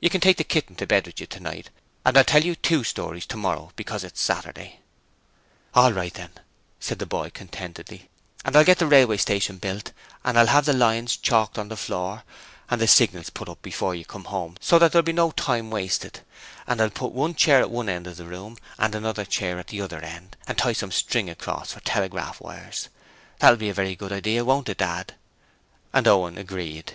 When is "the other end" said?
19.68-20.36